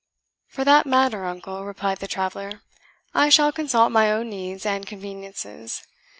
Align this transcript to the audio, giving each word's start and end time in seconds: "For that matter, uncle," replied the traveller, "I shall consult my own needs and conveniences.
"For 0.47 0.63
that 0.65 0.87
matter, 0.87 1.25
uncle," 1.25 1.63
replied 1.63 1.99
the 1.99 2.07
traveller, 2.07 2.63
"I 3.13 3.29
shall 3.29 3.51
consult 3.51 3.91
my 3.91 4.11
own 4.11 4.31
needs 4.31 4.65
and 4.65 4.83
conveniences. 4.83 5.83